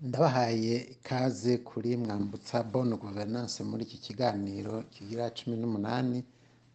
[0.00, 6.18] ndabahaye ikaze kuri mwambutsa bonne gouvernance muri iki kiganiro kigira cumi n'umunani.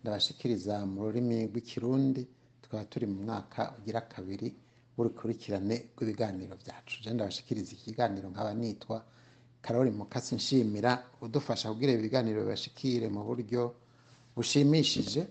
[0.01, 2.27] Ndabashikiriza mu rurimi rw'ikirundi
[2.61, 4.47] tukaba turi mu mwaka ugira kabiri
[4.97, 6.93] w'urukurikirane rw'ibiganiro byacu.
[7.03, 8.97] Je ndabashikiriza iki kiganiro nkaba nitwa
[9.63, 10.91] karori mukasi nshimira
[11.23, 13.61] udufasha kugira ibiganiro bibashikire mu buryo
[14.35, 15.21] bushimishije.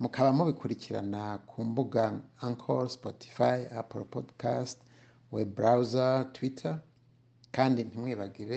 [0.00, 2.02] Mukaba mubikurikirana ku mbuga
[2.40, 4.78] Anchor, Spotify, Apple Podcast,
[5.34, 6.78] web browser, Twitter.
[7.52, 8.56] Kandi ntimwibagire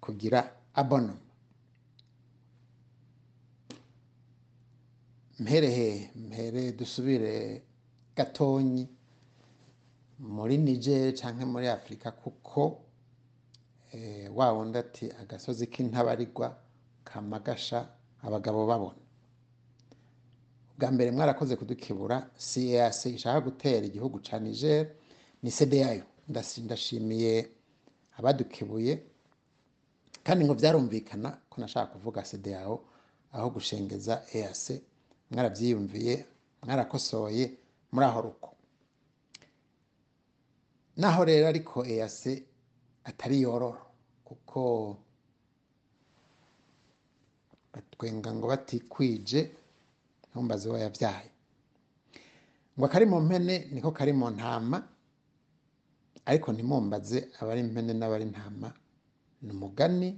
[0.00, 0.38] kugira
[0.74, 1.20] abonoma
[5.38, 7.62] mpere mpere dusubire
[8.16, 8.88] gatonyi
[10.18, 12.80] muri Niger canke muri Afurika kuko
[13.92, 16.56] eh, wa wundi ati agasozi k'intabarigwa
[17.04, 17.88] kamagasha
[18.22, 19.00] abagabo babona.
[20.78, 24.86] Bwa mbere mwarakoze kudukebura CAC ishaka gutera igihugu ca Niger
[25.42, 25.50] ni
[26.28, 27.48] Ndasi- ndashimiye
[28.18, 28.92] abadukebuye
[30.26, 32.74] kandi ngo byarumvikana ko nashaka kuvuga CEDEAO
[33.32, 34.64] aho gushengeza EAC
[35.30, 36.14] mwarabyiyumviye
[36.62, 37.44] mwarakosoye
[37.92, 38.48] muri aho ruko.
[40.96, 42.20] Naho rero ariko EAC
[43.04, 43.82] atari yororo
[44.24, 44.60] kuko
[47.72, 49.40] batwenga ngo batikwije
[50.30, 51.30] ntumbaze uwo yabyaye.
[52.76, 54.78] Ngo akari mu mpene niko kari mu ntama
[56.26, 58.68] ariko ntimumbaze abari impene n'abari intama.
[59.42, 60.08] Ni umugani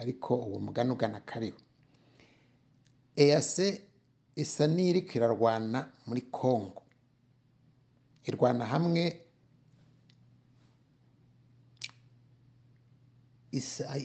[0.00, 1.60] ariko uwo mugani ugana kariho.
[3.16, 3.54] EAC
[4.42, 6.82] isa n'iriko irarwana muri Congo.
[8.28, 9.02] Irwana hamwe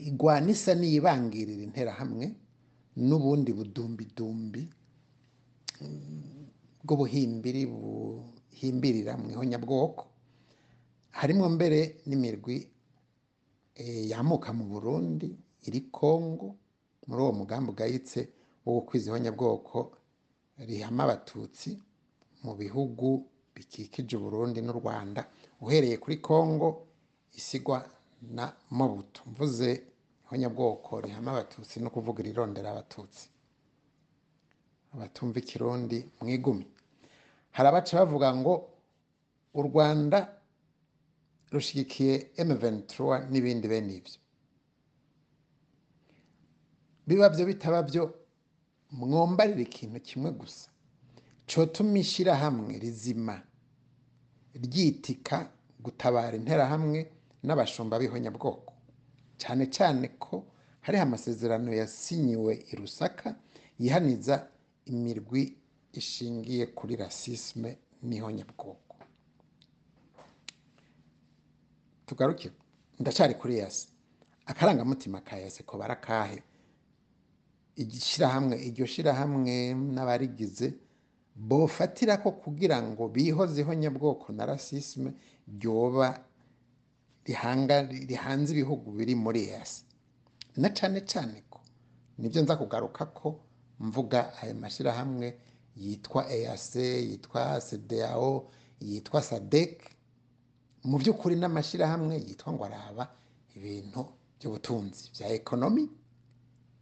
[0.09, 2.25] igwana isa n'iyibangirira interahamwe
[3.07, 4.63] n'ubundi budumbidumbi
[6.83, 10.03] bw'ubuhimbiri buhimbirira mu ihonyabwoko
[11.19, 12.57] harimwo mbere n'imirwi
[13.81, 15.27] eh, yamuka mu Burundi
[15.67, 16.47] iri Kongo
[17.07, 18.19] muri uwo mugambi ugayitse
[18.65, 19.77] wo gukwiza ihonyabwoko
[20.67, 21.69] rihama abatutsi
[22.43, 23.07] mu bihugu
[23.55, 25.21] bikikije Uburundi n'u Rwanda
[25.63, 26.67] uhereye kuri Kongo
[27.39, 27.77] isigwa
[28.35, 28.45] na
[28.77, 29.21] Mobutu.
[29.31, 29.69] Mvuze
[30.25, 33.25] ihonyabwoko rihama abatutsi no kuvuga irirondera abatutsi.
[34.93, 36.67] Abatumva ikirundi mwigumye.
[37.55, 38.53] Hari abaca bavuga ngo
[39.53, 40.19] u Rwanda
[41.53, 44.17] rushigikiye M23 n'ibindi bene ivyo
[47.07, 48.03] biba vyo bitaba vyo
[48.91, 50.69] mwombarira ikintu kimwe gusa.
[51.49, 53.35] Cotuma ishirahamwe rizima
[54.63, 55.37] ryitika
[55.83, 56.99] gutabara interahamwe
[57.43, 58.73] n'abashumba b'ihonyabwoko
[59.41, 60.45] cane cane ko
[60.85, 63.35] hariho amasezerano yasinyiwe i Rusaka
[63.79, 64.47] yihaniza
[64.85, 65.57] imirwi
[65.99, 67.69] ishingiye kuri rasisme
[68.07, 68.82] n'ihonyabwoko
[72.05, 72.51] tugaruke.
[72.99, 73.87] Ndacari kuri yase
[74.45, 76.43] akarangamutima ka yase ko barakahe
[77.75, 80.73] igishirahamwe iryo shirahamwe n'abarigize
[81.35, 85.13] bofatira ko kugira ngo bihoze ihonyabwoko na rasisme
[85.47, 86.07] ryoba
[87.25, 89.83] rihanze ibihugu biri muri yase
[90.57, 91.59] na cane cane ko
[92.17, 93.39] ni byo nza kugaruka ko
[93.79, 95.27] mvuga ayo mashirahamwe
[95.75, 96.75] yitwa EAC
[97.09, 99.81] yitwa CEDEAO yitwa SADC
[100.89, 103.03] mu by'ukuri n'amashirahamwe yitwa ngo araba
[103.55, 104.01] ibintu
[104.37, 105.83] by'ubutunzi bya ekonomi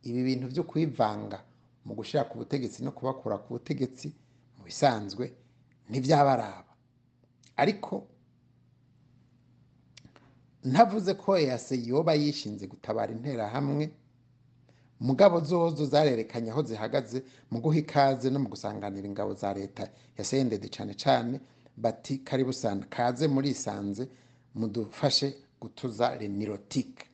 [0.08, 1.38] ibi bintu byo kwivanga
[1.86, 1.94] mu
[2.30, 4.08] ku butegetsi no kubakura ku butegetsi
[4.58, 5.26] mu bisanzwe
[5.90, 6.72] ntibyabaraba
[7.62, 7.94] ariko
[10.64, 13.86] ntavuze ko EAC yoba yishinze gutabara interahamwe
[15.02, 19.84] mugabo zozo zarerekanye aho zihagaze mu guha ikaze no mu gusanganira ingabo za leta
[20.18, 21.38] ya CNDD cane cane
[21.82, 24.04] bati karibu sana kaze murisanze
[24.56, 25.28] mudufashe
[25.62, 27.06] gutuza renirotike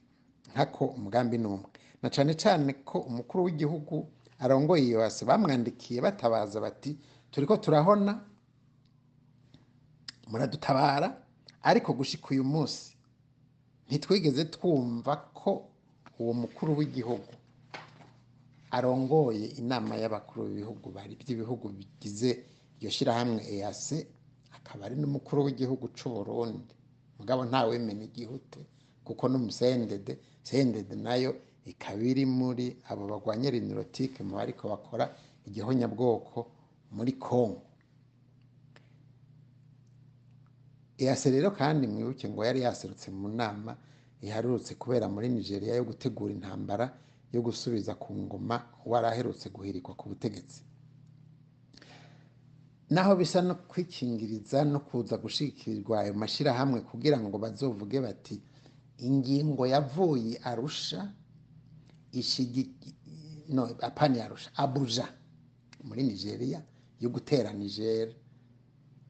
[0.52, 1.70] nkako umugambi n'umwe
[2.02, 3.96] na cane cane ko umukuru w'igihugu
[4.40, 6.92] arongoye iyo yase bamwandikiye batabaza bati
[7.32, 8.14] turiko turahona
[10.28, 11.10] muradutabara
[11.64, 12.98] ariko gushika uyu munsi
[13.88, 15.52] ntitwigeze twumva ko
[16.20, 17.32] uwo mukuru w'igihugu
[18.72, 22.30] arongoye inama y'abakuru b'ibihugu by'ibihugu bigize
[22.78, 23.86] iryo shirahamwe EAC
[24.68, 26.74] akaba ari n'umukuru w'igihugu c'u Burundi
[27.18, 28.60] mugabo ntawemena igihute
[29.08, 31.32] kuko n'umusendede sendede na yo
[31.72, 35.06] ikaba iri muri abo bagwanya renirotike mu bariko bakora
[35.48, 36.38] igihonyabwoko
[36.96, 37.64] muri Congo.
[41.00, 43.72] EAC rero kandi mwibuke ngo yari yaserutse mu nama
[44.26, 46.86] iharutse kubera muri Nigeria yo gutegura intambara
[47.34, 48.56] yo gusubiza ku ngoma
[48.86, 49.08] wari
[49.56, 50.60] guhirikwa ku butegetsi.
[52.90, 58.42] Naho bisa no kwikingiriza no kuza gushikirirwa ayo mashirahamwe kugira ngo bazovuge bati
[58.98, 61.12] ingingo yavuye arusha
[63.50, 65.08] no apani arusha abuja
[65.84, 66.62] muri nigeria
[67.00, 68.10] yo gutera niger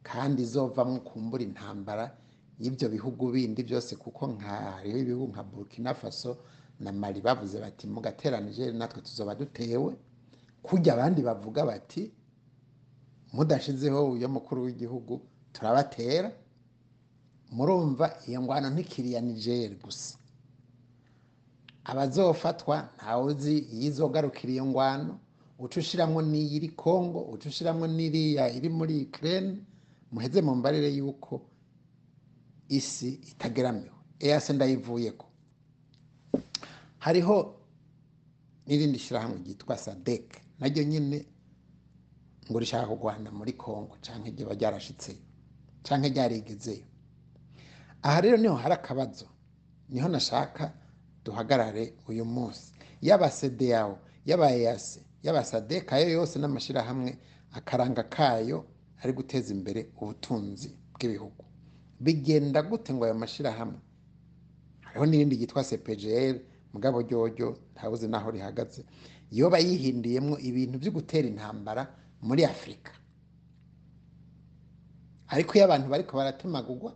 [0.03, 2.17] kandi izovamwo kumbura intambara
[2.59, 6.37] y'ibyo bihugu bindi byose kuko hariho ibihugu nka burkina faso
[6.79, 9.95] na mali bavuze bati mugatera niger natwe tuzoba dutewe.
[10.63, 12.11] Kujya abandi bavuga bati
[13.33, 15.21] mudashizeho uyo mukuru w'igihugu
[15.53, 16.31] turabatera.
[17.51, 20.17] Murumva iyo ngwano ntikiriya niger gusa.
[21.83, 25.13] Abazofatwa ntawe uzi iyo izogarukira iyo ngwano.
[25.59, 29.57] Uca ushiramwo n'iyiri congo uca ushiramwo n'iriya iri muri ukraine.
[30.11, 31.41] Muheze mu mbarire yuko
[32.69, 33.95] isi itageramiwe.
[34.19, 35.25] Eyase ndayivuyeko.
[36.99, 37.55] Hariho
[38.67, 40.25] n'irindi shyirahamwe ryitwa sadek.
[40.59, 41.25] Naryo nyine
[42.49, 45.19] ngo rishaka kurwana muri congo cyangwa igihe ryarashitseyo
[45.83, 46.85] cyangwa ryarigezeyo
[48.03, 49.25] aha rero ni ho hari akabazo
[49.89, 50.73] ni ho nashaka
[51.25, 52.71] duhagarare uyu munsi.
[53.01, 57.17] Yaba sedeyawo yaba eyase yaba sadek ayo yose n'amashyirahamwe
[57.51, 58.65] akaranga kayo
[59.03, 61.43] ari guteza imbere ubutunzi bw'ibihugu.
[61.99, 63.79] Bigenda gute ngo ayo mashyirahamwe?
[64.81, 66.35] Hariho n'irindi ryitwa cpgr
[66.73, 68.85] mugabo ryoryo ntawuzi n'aho rihagaze.
[69.31, 71.83] Yoba yihindiyemo ibintu byo gutera intambara
[72.21, 72.91] muri afurika
[75.27, 76.91] ariko iyo abantu bariko baratemagurwa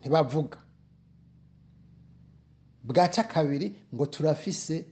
[0.00, 0.58] ntibavuga.
[2.84, 4.86] Bwaca kabiri ngo turafise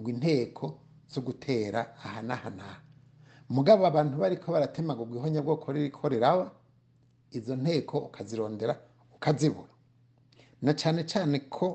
[0.00, 0.66] ngo inteko
[1.12, 2.78] zo gutera aha n'aha n'aha
[3.48, 6.50] mugabo abantu bariko baratemagurwa ihonyabwoko ririko riraba
[7.30, 8.74] izo nteko ukazirondera
[9.14, 9.68] ukazibura.
[10.62, 11.66] Na cyane cyane ko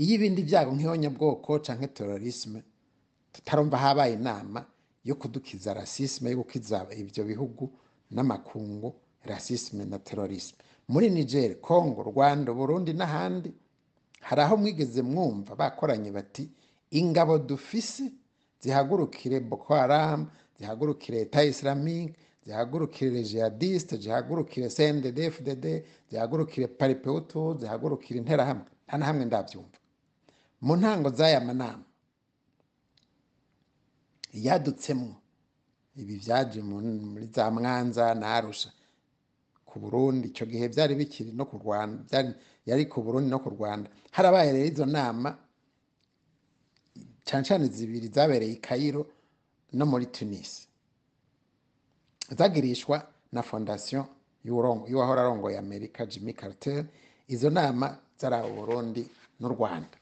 [0.00, 2.62] iyo ibindi byago nk'ihonyabwoko canke terorisme
[3.32, 4.64] tutarumva habaye inama
[5.04, 7.70] yo kudukiza rasisme yo gukiza ibyo bihugu
[8.10, 8.94] n'amakungu
[9.24, 10.58] rasisme na terorisme.
[10.88, 13.52] Muri niger congo rwanda burundi n'ahandi
[14.20, 16.50] hari aho mwigeze mwumva bakoranye bati
[16.90, 18.12] ingabo dufise
[18.60, 20.26] zihagurukire boko haram
[20.58, 22.14] zihagurukire leta islamique
[22.46, 25.64] zihagurukire jihadiste zihagurukire cndd fdd
[26.10, 28.64] zihagurukire paripeutu zihagurukire interahamwe.
[28.88, 29.78] Nta na hamwe ndabyumva.
[30.60, 31.84] Mu ntango z'aya manama
[34.32, 35.16] yadutsemo
[35.96, 38.70] ibi byaje muri za mwanza na arusha.
[39.66, 42.34] Ku burundi icyo gihe byari bikiri no ku rwanda
[42.66, 43.90] yari ku burundi no ku rwanda.
[44.10, 45.38] Harabaye rero izo nama
[47.24, 49.06] cyane cyane zibiri zabereye i kayiro
[49.72, 50.66] no muri tunisi
[52.38, 54.06] zagirishwa na fondasiyo
[54.44, 56.84] y'uwahora arongoye amerika jimmy carter.
[57.28, 59.06] Izo nama zari abo burundi
[59.40, 59.96] n'u rwanda.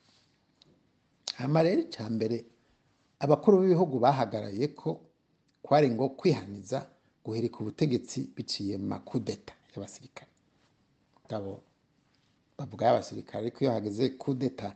[1.36, 2.44] Hama rero icya mbere
[3.20, 5.00] abakuru b'ibihugu bahagarariye ko
[5.62, 6.86] kwari ngo kwihaniza
[7.24, 10.30] guhirika ubutegetsi biciye mu makudeta y'abasirikare.
[11.26, 11.60] Ngabo
[12.58, 14.74] bavuga y'abasirikare ariko iyo hageze kudeta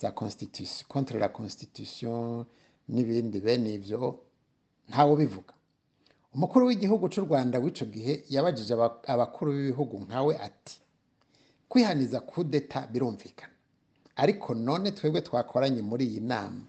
[0.00, 2.44] za constitution contre la constitution
[2.88, 4.18] n'ibindi bene ivyo
[4.88, 5.54] ntawe bivuga
[6.34, 8.74] umukuru w'igihugu cy'u rwanda w'ico gihe yabajije
[9.06, 10.76] abakuru b'ibihugu nkawe ati
[11.68, 13.52] kwihaniza kudeta birumvikana.
[14.16, 16.64] Ariko none twebwe twakoranye muri iyi nama.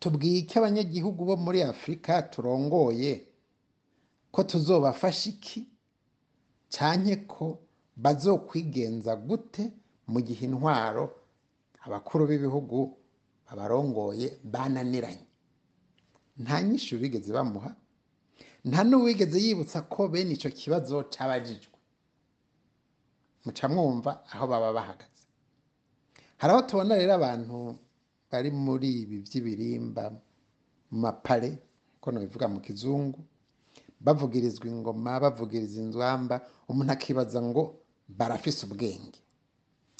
[0.00, 3.26] Tubwiye ko abanyagihugu bo muri afurika turongoye
[4.32, 5.60] ko tuzobafasha iki?
[6.74, 7.58] Cyane ko
[7.96, 9.72] bazokwigenza gute
[10.06, 11.04] mu gihe intwaro
[11.84, 12.78] abakuru b'ibihugu
[13.46, 15.26] babarongoye bananiranye?
[16.38, 17.70] Nta nyinshi bigeze bamuha
[18.68, 21.74] nta n'uwigeze yibutsa ko bene icyo kibazo cyabajijwe.
[23.44, 25.24] Muca mwumva aho baba bahagaze.
[26.38, 27.56] Hari aho tubona rero abantu
[28.30, 30.04] bari muri ibi by'ibirimba
[30.90, 31.58] mapare
[32.00, 33.20] ko nabivuga mu kizungu.
[34.00, 36.36] Bavugirizwa ingoma bavugiriza inzwamba
[36.70, 37.62] umuntu akibaza ngo
[38.08, 39.18] barafise ubwenge.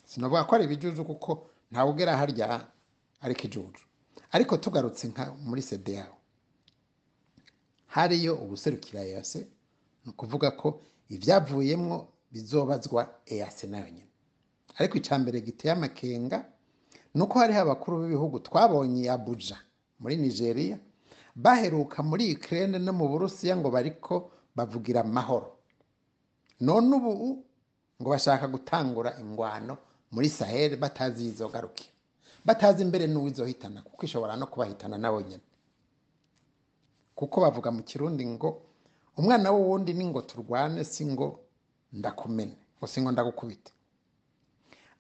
[0.07, 2.47] Sinavuga ko ari ibijuju kuko ntawe ugera harya
[3.21, 3.83] ari ikijuju
[4.31, 6.17] ariko tugarutse nka muri sede yawe.
[7.87, 9.39] Hariyo ubuserukira eyase
[10.05, 10.69] ni ukuvuga ko
[11.11, 11.97] ibyavuyemwo
[12.33, 14.11] bizobazwa eyase na yo nyine
[14.79, 16.39] ariko icya mbere giteye amakenga
[17.19, 19.59] ni uko hariho abakuru b'ibihugu twabonye abuja
[19.99, 20.79] muri nigeria
[21.35, 25.49] baheruka muri ukraine no mu burusiya ngo bariko bavugira amahoro.
[26.61, 27.43] None ubu
[28.03, 29.75] ngo bashaka gutangura ingwano
[30.15, 31.91] muri sahel batazi izogarukira
[32.45, 35.43] batazi imbere n'uwizohitana kuko ishobora no kubahitana nabo nyine
[37.15, 38.63] kuko bavuga mu kirundi ngo
[39.19, 41.39] umwana w'uwundi ni ngo turwane si ngo
[41.93, 43.73] ndakumene ngo si ngo ndagukubite.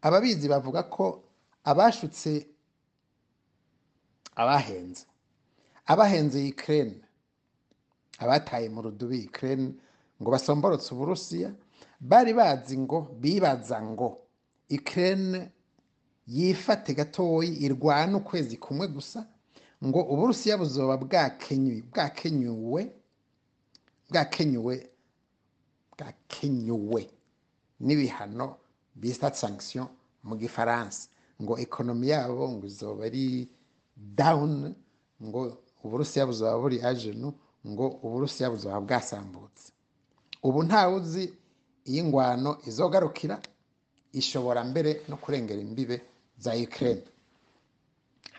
[0.02, 1.22] Ababizi bavuga ko
[1.70, 2.30] abashutse
[4.36, 5.04] abahenze.
[5.86, 6.96] Abahenze Ukraine.
[8.18, 9.74] Abataye mu rudubi Ukraine
[10.20, 11.50] ngo basomborotse uburusiya
[12.00, 14.08] bari bazi ngo bibaza ngo
[14.70, 15.50] Ukraine
[16.26, 19.20] yifate gatoyi irwane ukwezi kumwe gusa
[19.84, 22.82] ngo uburusiya buzoba bwakenyuwe
[24.10, 24.76] bwakenyuwe
[25.98, 27.02] bwakenyuwe
[27.80, 28.46] n'ibihano
[29.00, 29.86] bita sanction
[30.26, 31.08] mu gifaransa.
[31.42, 33.48] Ngo ekonomi yabo ngo izoba ari
[33.96, 34.74] down
[35.22, 35.40] ngo
[35.84, 37.28] uburusiya buzoba buri ajenu
[37.66, 39.72] ngo uburusiya buzoba bwasambutse.
[40.42, 41.24] Ubu ntawe uzi
[41.88, 43.36] iyo ingwano izogarukira
[44.12, 45.96] ishobora mbere no kurengera imbibe
[46.38, 47.04] za Ukraine.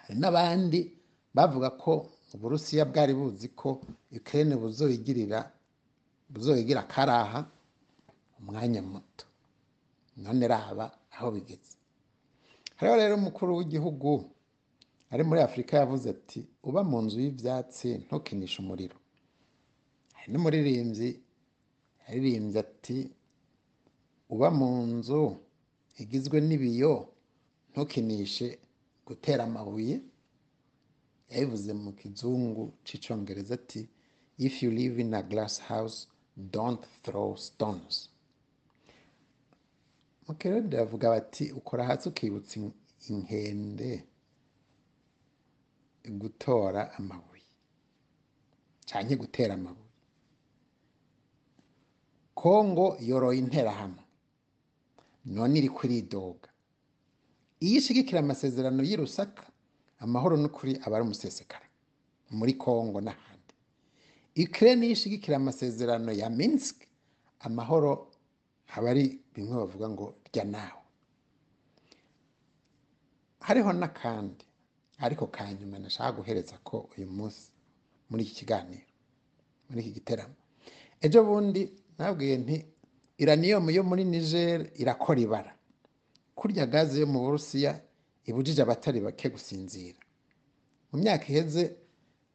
[0.03, 0.79] Hari n'abandi
[1.36, 1.91] bavuga ko
[2.34, 3.82] uburusiya bwari buzi ko
[4.20, 5.39] Ukraine buzoyigirira
[6.29, 7.46] buzoyigira karaha
[8.39, 9.25] umwanya muto.
[10.18, 11.75] None raba aho bigeze.
[12.80, 14.12] Hariho rero umukuru w'igihugu
[15.12, 18.98] ari muri afurika yavuze ati uba mu nzu y'ibyatsi ntukinishe umuriro.
[20.18, 21.10] Hari n'umuririmbyi
[22.06, 22.98] yaririmbye ati
[24.34, 25.22] uba mu nzu
[26.02, 26.94] igizwe n'ibiyo
[27.72, 28.48] ntukinishe
[29.08, 29.96] gutera amabuye.
[31.32, 33.82] Yabivuze mu kizungu cy'icyongereza ati
[34.46, 35.98] if you live in a glass house
[36.56, 37.96] don't throw stones.
[40.30, 42.60] Mu kirundi bavuga bati ukora hasi ukibutsa
[43.10, 44.04] inkende
[46.22, 47.46] gutora amabuye
[48.86, 49.90] cyangwa gutera amabuye
[52.36, 54.04] kongo yoroye interahamwe
[55.26, 56.50] none iri kuridoga
[57.60, 59.44] iyo ishigikira amasezerano y'i Rusaka
[60.00, 61.66] amahoro n'ukuri aba ari umusesekara
[62.32, 63.54] muri kongo n'ahandi
[64.46, 66.78] Ukraine iyo ishigikira amasezerano ya Minsk
[67.40, 68.08] amahoro
[68.76, 70.84] aba ari bimwe bavuga ngo rya nawe.
[73.39, 74.46] Hariho n'akandi
[75.00, 77.50] ariko ka nyuma nashaka guhereza ko uyu munsi
[78.10, 78.86] muri iki kiganiro
[79.69, 80.36] muri iki giteramo.
[81.01, 81.62] Ejo bundi
[81.98, 82.55] nabwiye nti
[83.17, 85.51] iraniyomu yo muri niger irakora ibara.
[86.36, 87.79] Kurya gaze yo mu burusiya
[88.27, 90.00] ibujije abatari bake gusinzira.
[90.91, 91.63] Mu myaka iheze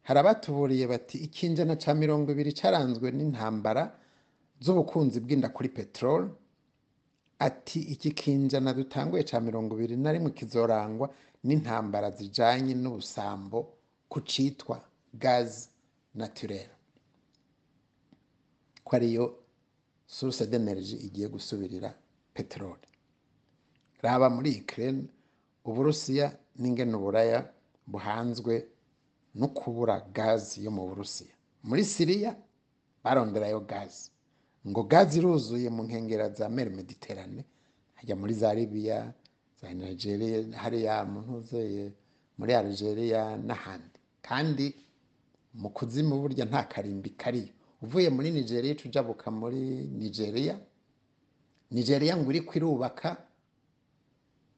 [0.02, 3.92] hari abatuburiye bati ikinjana cya mirongo ibiri cyaranzwe n'intambara
[4.64, 6.28] z'ubukunzi bw'inda kuri peteroli
[7.46, 11.06] ati iki kinjana dutanguye cya mirongo ibiri na rimwe kizorangwa
[11.46, 13.58] n'intambara zijanye n'ubusambo
[14.10, 14.76] ku citwa
[15.22, 15.68] gazi
[16.14, 16.74] naturere
[18.84, 19.24] ko ariyo
[20.06, 21.90] source d'energie igiye gusubirira
[22.34, 22.88] peteroli
[24.02, 25.02] raba muri Ukraine
[25.68, 26.26] uburusiya
[26.60, 27.40] n'ingene uburaya
[27.92, 28.54] buhanzwe
[29.34, 31.34] no kubura gazi yo mu burusiya.
[31.64, 32.36] Muri siriya
[33.04, 34.10] baronderayo gazi
[34.68, 37.44] ngo gazi iruzuye mu nkengera za mer mediterane
[37.94, 39.12] hajya muri za libiya
[39.60, 41.92] za nigeria hariya mu ntuzeye
[42.38, 43.98] muri algeria n'ahandi.
[44.22, 44.74] Kandi
[45.54, 47.52] mu kuzimu burya nta karimbi kariyo
[47.82, 49.60] uvuye muri nigeria uca ujabuka muri
[50.00, 50.56] nigeria.
[51.70, 53.16] Nigeria ngo iriko irubaka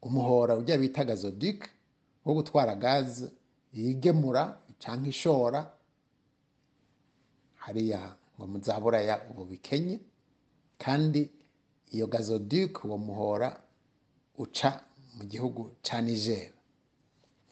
[0.03, 1.69] umuhora ujya bita gazodik
[2.25, 3.27] wo gutwara gaze
[3.75, 4.43] yigemura
[4.79, 5.61] cyangwa ishora.
[7.57, 10.01] Hariya ngo muzaburaya ubu bikenye
[10.79, 11.31] kandi
[11.95, 13.49] iyo gazodik uwo muhora
[14.39, 14.71] uca
[15.17, 16.51] mu gihugu ca niger.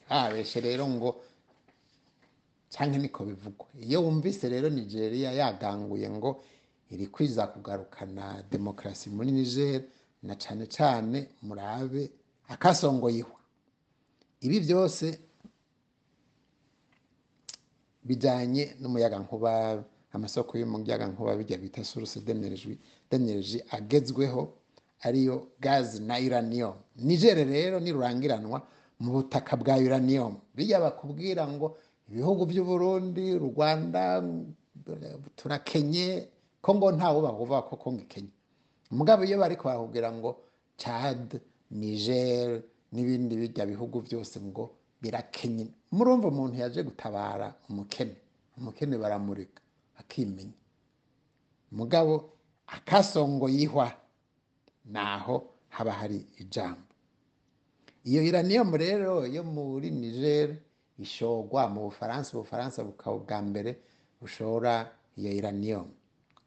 [0.08, 1.10] Habeshe rero ngo
[2.68, 3.66] cyangwa niko bivugwa.
[3.80, 6.44] Iyo wumvise rero nigeria yaganguye ngo
[6.92, 9.82] iri kwiza kugarukana demokarasi muri niger
[10.22, 12.10] na cyane cyane murabe
[12.48, 13.38] akasongoyihwa
[14.44, 15.06] ibi byose
[18.04, 19.52] bijyanye n'umuyagankuba
[20.14, 22.20] amasoko y'umuyagankuba bijya bita source
[23.10, 24.42] d'energie agezweho
[25.02, 26.74] ariyo gazi na uranium.
[26.96, 28.62] Niger rero nirurangiranwa
[29.00, 30.36] mu butaka bwa uranium.
[30.54, 31.76] Bijya bakubwira ngo
[32.08, 34.22] ibihugu by'u Burundi rwanda
[35.36, 36.28] turakenye
[36.62, 38.32] ko ngo ntawe bavuga ko kongo ikenye
[38.92, 40.30] umugabo iyo bari bakubwira ngo
[40.76, 41.40] chad
[41.70, 44.70] niger n'ibindi bijya bihugu byose ngo
[45.02, 48.16] birakenye murumva umuntu yaje gutabara umukene.
[48.56, 49.60] Umukene baramurika
[50.04, 50.52] akimenya
[51.72, 52.30] mugabo
[52.66, 53.92] akasongo yihwa
[54.84, 56.80] naho haba hari ijambo.
[58.04, 60.56] Iyo iranium rero yo muri niger
[60.98, 63.70] ishogwa mu bufaransa ubufaransa bukaba ubwa mbere
[64.20, 65.88] bushora iyo iranium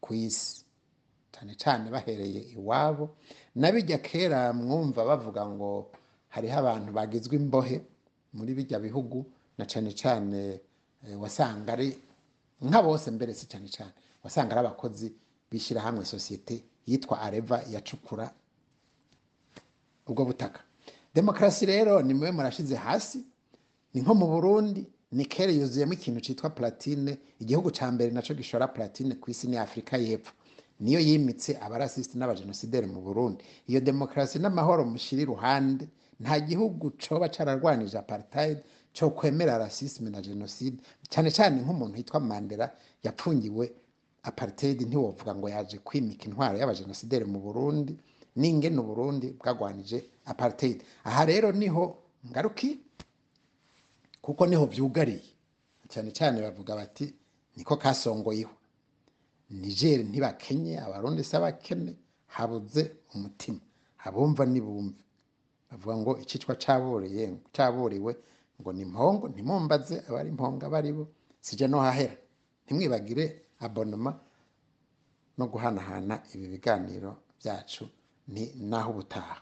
[0.01, 0.63] ku isi.
[1.33, 3.17] Cyane cyane bahereye iwabo.
[3.55, 5.91] N'abijya kera mwumva bavuga ngo
[6.29, 7.81] hariho abantu bagizwe imbohe
[8.33, 9.25] muri bijya bihugu
[9.57, 10.59] na cyane cyane
[11.17, 11.97] wasanga ari
[12.61, 13.91] nka bose mbere si cyane cyane.
[14.23, 15.13] Wasanga ari abakozi
[15.51, 18.31] bishyirahamwe sosiyete yitwa areva yacukura
[20.07, 20.59] ubwo butaka.
[21.15, 23.25] Demokarasi rero ni mwe murashize hasi
[23.93, 28.35] ni nko mu burundi ni kera yuzuyemo ikintu cyitwa platine igihugu cya mbere na cyo
[28.35, 30.33] gishora platine ku isi ni afurika y'epfo.
[30.79, 33.43] Niyo yimitse abarasisiti n'abajenosideri mu burundi.
[33.67, 35.87] Iyo demokarasi n'amahoro mushyira iruhande
[36.19, 38.57] nta gihugu coba cararwanije apartheid
[38.97, 40.77] cyo kwemera rasisme na genocide
[41.11, 42.67] cyane cyane nk'umuntu yitwa Mandela
[43.05, 43.65] yapfungiwe
[44.25, 47.93] apartheid ntiwovuga ngo yaje kwimika intwaro y'abajenosideri mu Burundi
[48.39, 50.81] n'ingene Burundi bwagwanije apartheid.
[51.05, 51.83] Aha rero ni ho
[52.29, 52.69] ngaruki?
[54.21, 55.21] Kuko ni ho vyugariye
[55.89, 57.13] cyane cyane bavuga bati
[57.55, 58.51] niko kasongoyeho
[59.49, 61.93] Niger ntibakenye abarundi se abakene
[62.27, 63.59] habuze umutima.
[64.05, 64.95] Abumva nibumve.
[65.71, 68.11] Bavuga ngo icicwa caboreye caboriwe
[68.61, 71.03] ngo ni mpongo ntimumbaze abari mpongo abari bo
[71.45, 72.15] sije no hahera.
[72.65, 73.25] Ntimwibagire
[73.65, 74.11] abonoma
[75.37, 77.83] no guhanahana ibi biganiro byacu
[78.33, 79.37] ni naho ubutaha.